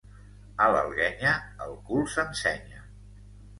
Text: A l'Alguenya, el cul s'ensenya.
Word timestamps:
A 0.63 0.69
l'Alguenya, 0.75 1.35
el 1.67 1.77
cul 1.91 2.03
s'ensenya. 2.17 2.83